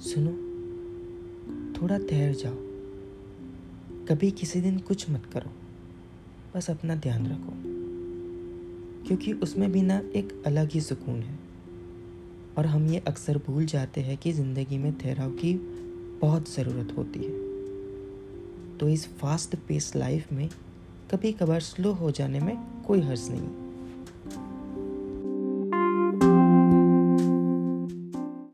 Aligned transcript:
सुनो, 0.00 0.30
थोड़ा 1.72 1.98
ठहर 1.98 2.34
जाओ। 2.34 2.54
कभी 4.06 4.30
किसी 4.30 4.60
दिन 4.60 4.78
कुछ 4.78 5.10
मत 5.10 5.22
करो। 5.32 5.50
बस 6.56 6.70
अपना 6.70 6.94
ध्यान 6.94 7.26
रखो। 7.26 7.52
क्योंकि 9.06 9.32
उसमें 9.32 9.72
भी 9.72 9.82
ना 9.82 10.02
एक 10.16 10.42
अलग 10.46 10.70
ही 10.70 10.80
सुकून 10.80 11.22
है। 11.22 11.38
और 12.58 12.66
हम 12.66 12.86
ये 12.86 12.98
अक्सर 12.98 13.38
भूल 13.38 13.64
जाते 13.64 14.00
हैं 14.00 14.16
कि 14.16 14.32
ज़िंदगी 14.32 14.78
में 14.78 14.98
ठहराव 14.98 15.30
की 15.30 15.54
बहुत 16.20 16.54
ज़रूरत 16.54 16.94
होती 16.98 17.18
है। 17.18 17.44
तो 18.78 18.88
इस 18.88 19.06
फास्ट 19.06 19.56
पेस 19.56 19.96
लाइफ 19.96 20.32
में 20.32 20.48
कभी 21.10 21.32
कभार 21.32 21.60
स्लो 21.60 21.92
हो 21.92 22.10
जाने 22.10 22.40
में 22.40 22.82
कोई 22.86 23.00
हर्ज 23.00 23.28
नहीं। 23.30 23.63